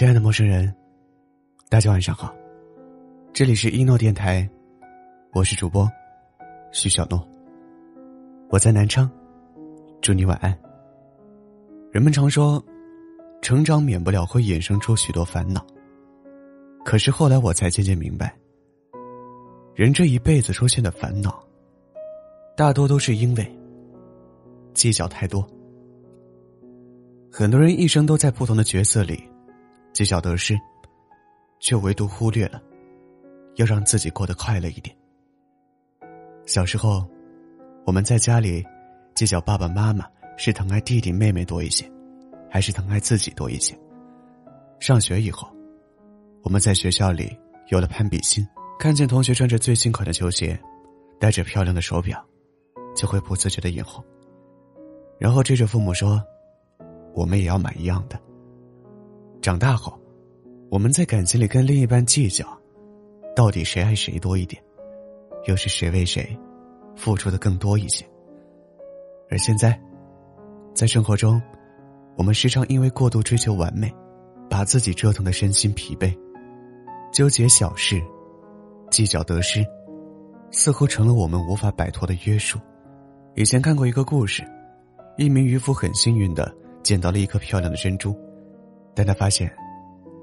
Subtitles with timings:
[0.00, 0.74] 亲爱的陌生人，
[1.68, 2.34] 大家晚上好，
[3.34, 4.48] 这里是一诺电台，
[5.30, 5.86] 我是主播
[6.72, 7.22] 徐小诺。
[8.48, 9.10] 我在南昌，
[10.00, 10.58] 祝你晚安。
[11.92, 12.64] 人们常说，
[13.42, 15.66] 成长免不了会衍生出许多烦恼，
[16.82, 18.34] 可是后来我才渐渐明白，
[19.74, 21.46] 人这一辈子出现的烦恼，
[22.56, 23.46] 大多都是因为
[24.72, 25.46] 计较太多。
[27.30, 29.22] 很多人一生都在不同的角色里。
[29.92, 30.58] 计较得失，
[31.58, 32.60] 却唯独忽略了
[33.56, 34.96] 要让自己过得快乐一点。
[36.46, 37.08] 小时候，
[37.84, 38.64] 我们在家里
[39.14, 41.90] 计较爸爸妈妈是疼爱弟弟妹妹多一些，
[42.48, 43.78] 还是疼爱自己多一些。
[44.78, 45.48] 上学以后，
[46.42, 47.36] 我们在学校里
[47.68, 48.46] 有了攀比心，
[48.78, 50.58] 看见同学穿着最新款的球鞋，
[51.18, 52.24] 戴着漂亮的手表，
[52.96, 54.02] 就会不自觉的眼红，
[55.18, 56.22] 然后追着父母说
[57.14, 58.18] ：“我们也要买一样的。”
[59.40, 59.98] 长大后，
[60.68, 62.46] 我们在感情里跟另一半计较，
[63.34, 64.62] 到底谁爱谁多一点，
[65.46, 66.38] 又是谁为谁
[66.94, 68.04] 付出的更多一些？
[69.30, 69.80] 而现在，
[70.74, 71.40] 在生活中，
[72.18, 73.90] 我们时常因为过度追求完美，
[74.50, 76.14] 把自己折腾的身心疲惫，
[77.10, 77.98] 纠结小事，
[78.90, 79.64] 计较得失，
[80.50, 82.58] 似乎成了我们无法摆脱的约束。
[83.36, 84.46] 以前看过一个故事，
[85.16, 88.14] 一名渔夫很幸运的捡到了一颗漂亮的珍珠。
[88.94, 89.50] 但他发现，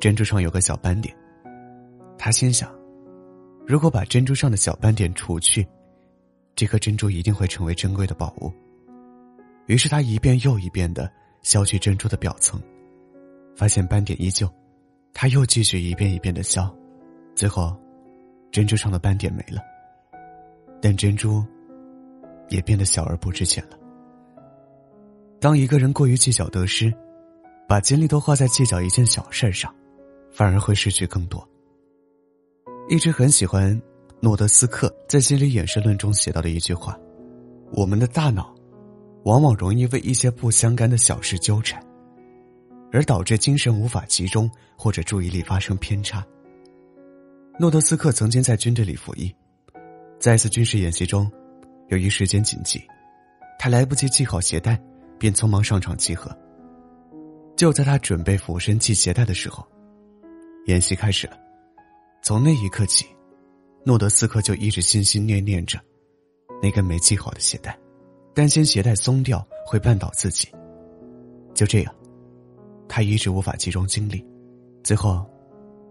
[0.00, 1.14] 珍珠上有个小斑点。
[2.16, 2.72] 他心想，
[3.66, 5.66] 如果把珍珠上的小斑点除去，
[6.54, 8.52] 这颗珍珠一定会成为珍贵的宝物。
[9.66, 11.10] 于是他一遍又一遍的
[11.42, 12.60] 削去珍珠的表层，
[13.56, 14.48] 发现斑点依旧，
[15.12, 16.72] 他又继续一遍一遍的削，
[17.34, 17.76] 最后，
[18.50, 19.60] 珍珠上的斑点没了，
[20.80, 21.44] 但珍珠
[22.48, 23.78] 也变得小而不值钱了。
[25.40, 26.92] 当一个人过于计较得失。
[27.68, 29.74] 把精力都花在计较一件小事上，
[30.30, 31.46] 反而会失去更多。
[32.88, 33.80] 一直很喜欢
[34.20, 36.98] 诺德斯克在《心理演示论》中写到的一句话
[37.72, 38.54] ：“我们的大脑，
[39.24, 41.82] 往往容易为一些不相干的小事纠缠，
[42.92, 46.24] 而导致精神无法集中或者注意力发生偏差。”
[47.58, 49.32] 诺德斯克曾经在军队里服役，
[50.18, 51.30] 在一次军事演习中，
[51.88, 52.82] 由于时间紧急，
[53.58, 54.80] 他来不及系好鞋带，
[55.18, 56.36] 便匆忙上场集合。
[57.62, 59.64] 就在他准备俯身系鞋带的时候，
[60.66, 61.38] 演习开始了。
[62.20, 63.06] 从那一刻起，
[63.84, 65.78] 诺德斯克就一直心心念念着
[66.60, 67.78] 那根没系好的鞋带，
[68.34, 70.48] 担心鞋带松掉会绊倒自己。
[71.54, 71.94] 就这样，
[72.88, 74.26] 他一直无法集中精力，
[74.82, 75.24] 最后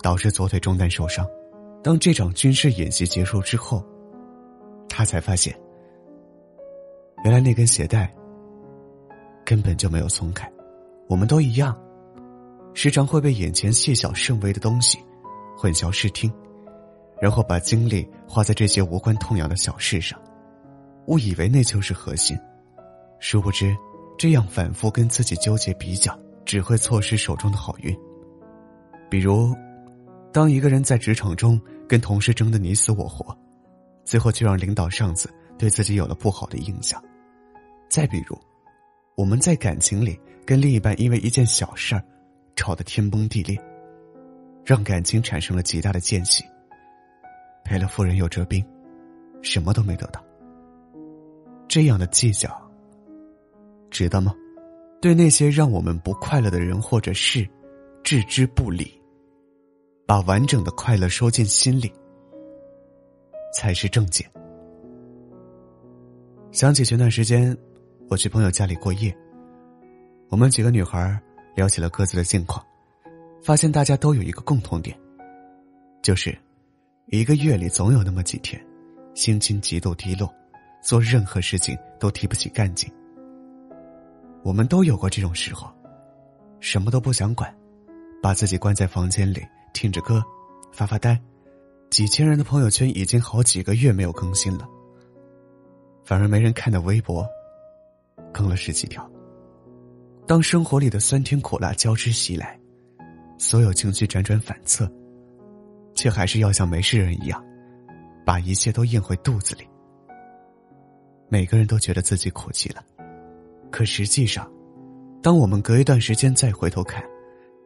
[0.00, 1.28] 导致左腿中弹受伤。
[1.84, 3.84] 当这场军事演习结束之后，
[4.88, 5.54] 他才发现，
[7.24, 8.10] 原来那根鞋带
[9.44, 10.50] 根本就没有松开。
[11.08, 11.76] 我们都一样，
[12.74, 14.98] 时常会被眼前细小甚微的东西
[15.56, 16.30] 混淆视听，
[17.20, 20.20] 然后把精力花在这些无关痛痒的小事上，
[21.06, 22.38] 误以为那就是核心。
[23.20, 23.74] 殊不知，
[24.18, 27.96] 这样反复跟自己纠结比较，只会错失手中的好运。
[29.10, 29.54] 比如，
[30.30, 31.58] 当一个人在职场中
[31.88, 33.36] 跟同事争得你死我活，
[34.04, 37.00] 最后就让领导上司对自己有了不好的印象；
[37.88, 38.38] 再比如，
[39.18, 40.18] 我们在感情里。
[40.46, 42.02] 跟另一半因为一件小事儿
[42.56, 43.54] 吵得天崩地裂，
[44.64, 46.42] 让感情产生了极大的间隙。
[47.66, 48.64] 赔了夫人又折兵，
[49.42, 50.24] 什么都没得到。
[51.68, 52.50] 这样的计较，
[53.90, 54.34] 值得吗？
[55.02, 57.46] 对那些让我们不快乐的人或者事，
[58.02, 58.90] 置之不理，
[60.06, 61.92] 把完整的快乐收进心里，
[63.54, 64.24] 才是正解。
[66.52, 67.54] 想起前段时间，
[68.10, 69.14] 我去朋友家里过夜。
[70.30, 71.20] 我们几个女孩
[71.54, 72.64] 聊起了各自的近况，
[73.42, 74.98] 发现大家都有一个共同点，
[76.02, 76.36] 就是
[77.08, 78.58] 一个月里总有那么几天，
[79.14, 80.32] 心情极度低落，
[80.82, 82.90] 做任何事情都提不起干劲。
[84.42, 85.70] 我们都有过这种时候，
[86.60, 87.54] 什么都不想管，
[88.22, 90.24] 把自己关在房间里听着歌，
[90.72, 91.20] 发发呆。
[91.90, 94.66] 几千人的朋友圈已经好几个月没有更新了，
[96.04, 97.26] 反而没人看的微博，
[98.32, 99.08] 更了十几条。
[100.26, 102.58] 当生活里的酸甜苦辣交织袭来，
[103.38, 104.90] 所有情绪辗转反侧，
[105.94, 107.42] 却还是要像没事人一样，
[108.26, 109.66] 把一切都咽回肚子里。
[111.28, 112.84] 每个人都觉得自己苦极了，
[113.70, 114.50] 可实际上，
[115.22, 117.02] 当我们隔一段时间再回头看，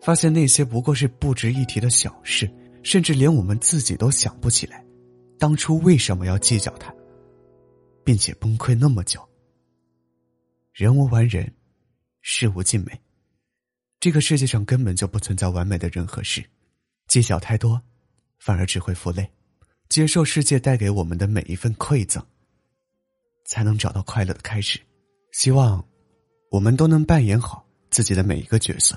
[0.00, 2.48] 发现那些不过是不值一提的小事，
[2.82, 4.84] 甚至连我们自己都想不起来，
[5.38, 6.92] 当初为什么要计较它，
[8.04, 9.20] 并且崩溃那么久。
[10.78, 11.52] 人无完人。
[12.20, 13.00] 事无尽美，
[13.98, 16.40] 这个世界上根本就不存在完美的人和事，
[17.08, 17.82] 计较太多，
[18.38, 19.28] 反而只会负累。
[19.88, 22.24] 接受世界带给我们的每一份馈赠，
[23.44, 24.78] 才能找到快乐的开始。
[25.32, 25.84] 希望
[26.48, 28.96] 我们都能扮演好自己的每一个角色，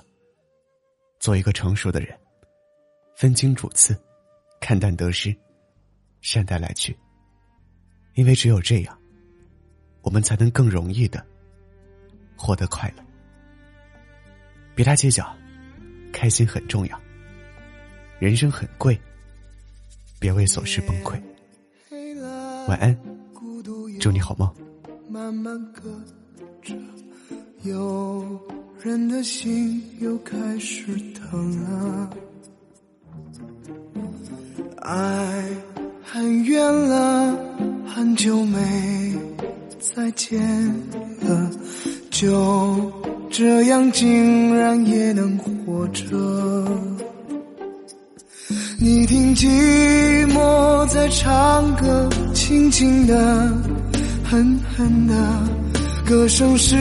[1.20, 2.16] 做一个成熟的人，
[3.16, 4.00] 分清主次，
[4.60, 5.36] 看淡得失，
[6.22, 6.96] 善待来去。
[8.14, 9.02] 因为只有这样，
[10.04, 11.26] 我们才能更容易的
[12.42, 13.04] 获得快乐。
[14.74, 15.32] 别太计较，
[16.12, 17.00] 开心很重要。
[18.20, 19.00] 人生很贵。
[20.20, 21.20] 别为琐事崩溃。
[22.68, 22.98] 晚安，
[24.00, 24.52] 祝你好梦。
[25.10, 25.90] 慢慢隔
[26.62, 26.76] 着，
[27.64, 28.40] 有
[28.82, 32.10] 人的心又开始疼了。
[34.78, 35.44] 爱
[36.04, 37.36] 很远了，
[37.88, 39.16] 很久没
[39.80, 40.40] 再见
[41.22, 41.52] 了，
[42.22, 42.94] 就
[43.32, 46.06] 这样竟然也能活着。
[48.80, 49.48] 你听寂
[50.32, 53.16] 寞在唱歌，轻轻的，
[54.24, 55.16] 狠狠的，
[56.06, 56.78] 歌声是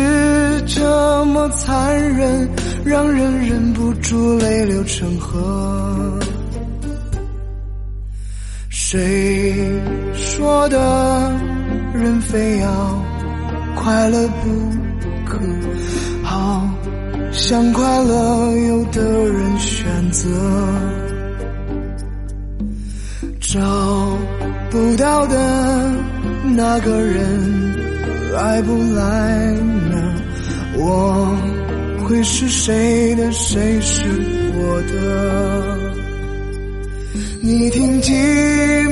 [0.67, 2.47] 这么残忍，
[2.85, 6.21] 让人忍不住泪流成河。
[8.69, 9.55] 谁
[10.13, 11.33] 说的，
[11.95, 13.03] 人非要
[13.75, 14.90] 快乐不？
[17.41, 20.29] 想快乐，有的人选择。
[23.41, 23.59] 找
[24.71, 25.91] 不到的
[26.55, 29.55] 那个人来不来
[29.91, 30.15] 呢？
[30.77, 31.35] 我
[32.07, 33.33] 会是谁的？
[33.33, 34.05] 谁是
[34.55, 35.79] 我的？
[37.41, 38.13] 你听寂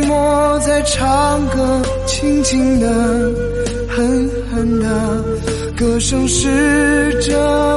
[0.06, 2.88] 寞在唱歌，轻轻的，
[3.88, 5.24] 狠狠的，
[5.78, 7.32] 歌声是这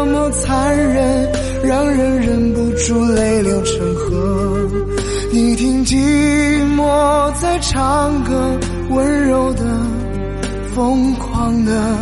[0.06, 1.32] 么残忍，
[1.64, 4.68] 让人忍不住泪流成河。
[5.32, 5.96] 你听寂。
[6.76, 8.58] 寞在唱歌，
[8.90, 9.64] 温柔的，
[10.74, 11.98] 疯狂的，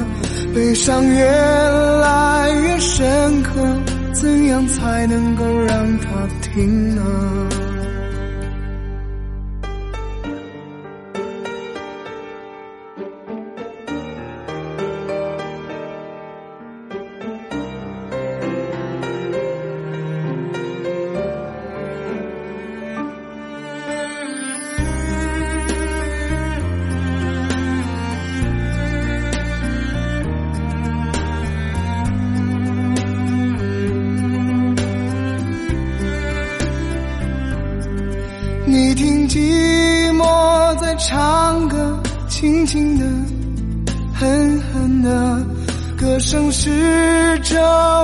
[0.55, 3.51] 悲伤越来越深刻，
[4.13, 6.09] 怎样才能够让它
[6.41, 7.03] 停呢？
[40.99, 41.97] 唱歌，
[42.27, 43.05] 轻轻的，
[44.13, 45.45] 狠狠的，
[45.97, 46.69] 歌声是
[47.41, 47.55] 这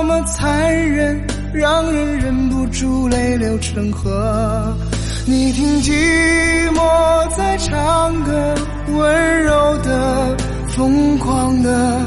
[0.04, 1.20] 么残忍，
[1.52, 4.74] 让人忍不住泪流成河。
[5.26, 5.92] 你听寂
[6.72, 8.54] 寞在唱歌，
[8.94, 10.36] 温柔的，
[10.68, 12.00] 疯狂的，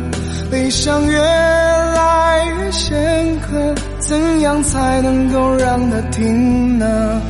[0.50, 7.21] 悲伤越来越深刻，怎样才能够让它停呢？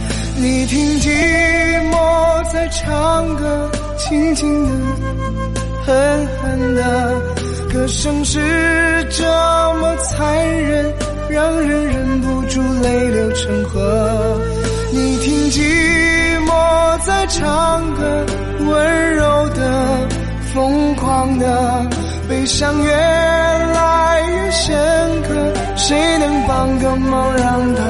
[0.41, 1.09] 你听寂
[1.91, 4.71] 寞在唱歌，轻轻的，
[5.85, 7.21] 狠狠的，
[7.73, 8.39] 歌声是
[9.09, 9.25] 这
[9.81, 10.93] 么残忍，
[11.29, 14.39] 让人忍不住泪流成河。
[14.93, 15.59] 你听寂
[16.45, 18.25] 寞在唱歌，
[18.65, 20.07] 温柔的，
[20.53, 21.85] 疯狂的，
[22.29, 27.83] 悲伤越来越深刻，谁能帮个忙让它？